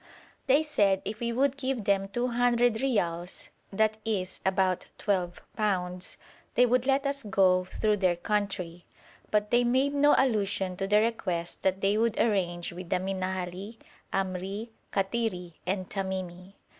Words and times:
They 0.47 0.63
said 0.63 1.03
if 1.05 1.19
we 1.19 1.31
would 1.31 1.57
give 1.57 1.83
them 1.83 2.07
200 2.07 2.81
reals, 2.81 3.49
i.e. 3.71 4.25
about 4.43 4.87
12_l._, 4.97 6.15
they 6.55 6.65
would 6.65 6.87
let 6.87 7.05
us 7.05 7.21
go 7.21 7.65
through 7.65 7.97
their 7.97 8.15
country, 8.15 8.85
but 9.29 9.51
they 9.51 9.63
made 9.63 9.93
no 9.93 10.15
allusion 10.17 10.75
to 10.77 10.87
the 10.87 11.01
request 11.01 11.61
that 11.61 11.81
they 11.81 11.99
would 11.99 12.19
arrange 12.19 12.73
with 12.73 12.89
the 12.89 12.97
Minhali, 12.99 13.77
Amri, 14.11 14.69
Kattiri, 14.91 15.53
and 15.67 15.87
Tamimi. 15.87 16.53